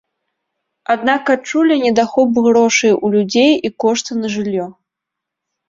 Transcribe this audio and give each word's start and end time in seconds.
Аднак 0.93 1.23
адчулі 1.35 1.77
недахоп 1.83 2.41
грошай 2.47 2.95
у 2.95 3.07
людзей 3.19 3.51
і 3.67 3.73
кошты 3.87 4.11
на 4.25 4.35
жыллё. 4.35 4.69